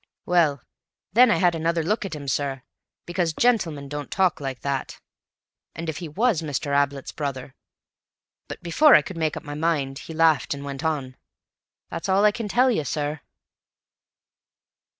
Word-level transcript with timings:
Well, 0.25 0.63
then 1.13 1.29
I 1.29 1.35
had 1.37 1.53
another 1.53 1.83
look 1.83 2.05
at 2.05 2.15
him, 2.15 2.27
sir, 2.27 2.63
because 3.05 3.33
gentlemen 3.33 3.87
don't 3.87 4.09
talk 4.09 4.41
like 4.41 4.61
that, 4.61 4.99
and 5.75 5.89
if 5.89 5.97
he 5.99 6.07
was 6.09 6.41
Mr. 6.41 6.75
Ablett's 6.75 7.11
brother—but 7.11 8.63
before 8.63 8.95
I 8.95 9.03
could 9.03 9.17
make 9.17 9.37
up 9.37 9.43
my 9.43 9.53
mind, 9.53 9.99
he 9.99 10.15
laughed 10.15 10.55
and 10.55 10.65
went 10.65 10.83
on. 10.83 11.17
That's 11.91 12.09
all 12.09 12.25
I 12.25 12.31
can 12.31 12.47
tell 12.47 12.71
you, 12.71 12.83
sir." 12.83 13.21